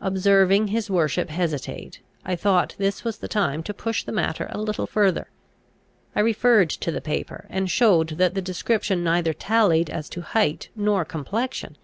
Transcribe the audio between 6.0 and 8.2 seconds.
I referred to the paper, and showed